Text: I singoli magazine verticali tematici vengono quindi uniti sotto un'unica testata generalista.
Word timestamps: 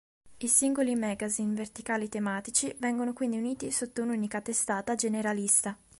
I 0.39 0.47
singoli 0.47 0.95
magazine 0.95 1.53
verticali 1.53 2.09
tematici 2.09 2.75
vengono 2.79 3.13
quindi 3.13 3.37
uniti 3.37 3.69
sotto 3.71 4.01
un'unica 4.01 4.41
testata 4.41 4.95
generalista. 4.95 5.77